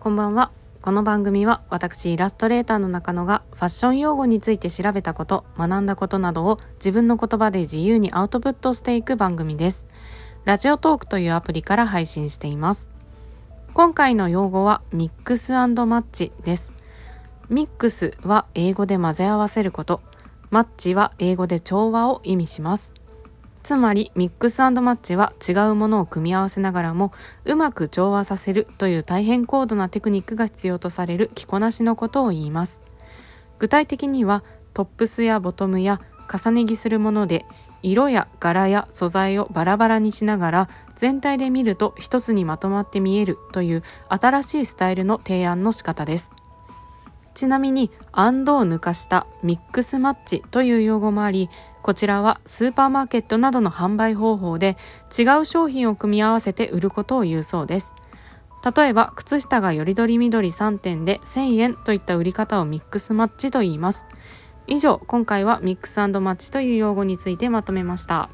[0.00, 0.50] こんばんは。
[0.80, 9.84] この番組は私イラストレーターの中野がファッション用語について調べたこと学んだことなどを自分の言葉で自由にアウトプットしていく番組です。
[10.46, 12.88] ラジオトークというアプリから配信しています。
[13.74, 16.82] 今回の用語はミックスマッチです。
[17.50, 20.00] ミックスは英語で混ぜ合わせること。
[20.48, 22.94] マッチは英語で調和を意味します。
[23.62, 27.12] つまりミックスマッチは違うものを組み合わせながらも
[27.44, 32.80] うまく調和させるという大変高度なテクニックが必要とされる着こなしのことを言います。
[33.58, 34.42] 具体的には
[34.72, 36.00] トップスやボトムや
[36.32, 37.44] 重ね着するもので
[37.82, 46.30] 色や柄や素材をバラバラにしながら全体で見ると一つにまとまって見えるという新しいスタイルの提案の仕方です。
[47.40, 51.48] ちなみに、アンドを抜かしたミックスマッチという用語もあり、
[51.80, 54.76] こちらはスーパーマーケットなどの販売方法で
[55.18, 57.94] 違う商品を組み合わせて売ることを言うそうです。
[58.76, 64.04] 例えば、靴下がよりどりみどり3点で1000円といった売り方をミックスマッチと言います。
[64.66, 68.28] 以上、今回はミックスマッチという用語についてまとめました。